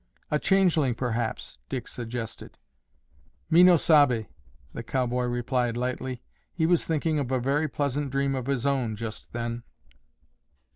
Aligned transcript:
"A 0.31 0.39
changeling, 0.39 0.95
perhaps," 0.95 1.59
Dick 1.69 1.87
suggested. 1.87 2.57
"Me 3.51 3.61
no 3.61 3.75
sabe," 3.75 4.25
the 4.73 4.81
cowboy 4.81 5.25
replied 5.25 5.77
lightly. 5.77 6.23
He 6.51 6.65
was 6.65 6.85
thinking 6.85 7.19
of 7.19 7.31
a 7.31 7.39
very 7.39 7.67
pleasant 7.67 8.09
dream 8.09 8.33
of 8.33 8.47
his 8.47 8.65
own 8.65 8.95
just 8.95 9.31
then. 9.31 9.61